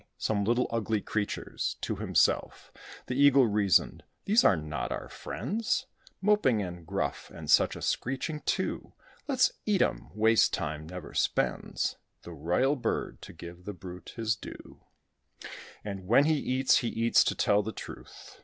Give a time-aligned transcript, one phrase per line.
[0.17, 1.75] Some little ugly creatures.
[1.81, 2.71] To himself
[3.05, 5.85] The Eagle reasoned, "These are not our friend's,
[6.23, 8.93] Moping and gruff, and such a screeching, too:
[9.27, 14.35] Let's eat 'em." Waste time never spends The royal bird, to give the brute his
[14.35, 14.81] due;
[15.83, 18.39] And when he eats, he eats, to tell the truth.